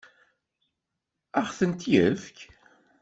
[1.39, 2.37] Ad ɣ-tent-yefk?